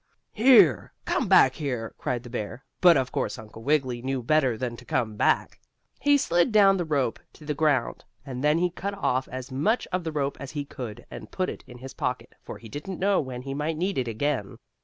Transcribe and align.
"Here! 0.33 0.93
Come 1.05 1.27
back 1.27 1.53
here!" 1.53 1.93
cried 1.99 2.23
the 2.23 2.29
bear, 2.31 2.63
but 2.81 2.97
of 2.97 3.11
course 3.11 3.37
Uncle 3.37 3.61
Wiggily 3.61 4.01
knew 4.01 4.23
better 4.23 4.57
than 4.57 4.75
to 4.77 4.83
come 4.83 5.15
back. 5.15 5.59
He 5.99 6.17
slid 6.17 6.51
down 6.51 6.77
the 6.77 6.85
rope 6.85 7.19
to 7.33 7.45
the 7.45 7.53
ground, 7.53 8.03
and 8.25 8.43
then 8.43 8.57
he 8.57 8.71
cut 8.71 8.95
off 8.95 9.27
as 9.27 9.51
much 9.51 9.87
of 9.91 10.03
the 10.03 10.11
rope 10.11 10.37
as 10.39 10.49
he 10.53 10.65
could, 10.65 11.05
and 11.11 11.29
put 11.29 11.51
it 11.51 11.63
in 11.67 11.77
his 11.77 11.93
pocket, 11.93 12.33
for 12.41 12.57
he 12.57 12.67
didn't 12.67 12.97
know 12.97 13.21
when 13.21 13.43
he 13.43 13.53
might 13.53 13.77
need 13.77 13.99
it 13.99 14.07
again. 14.07 14.57